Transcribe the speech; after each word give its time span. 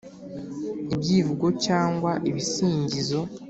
ibyivugo 0.95 1.47
cyangwa 1.65 2.11
ibisingizo 2.29 3.19